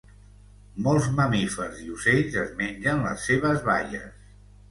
Molts 0.87 1.09
mamífers 1.17 1.83
i 1.83 1.91
ocells 1.97 2.39
es 2.45 2.55
mengen 2.61 3.05
les 3.09 3.27
seves 3.31 3.63
baies. 3.71 4.09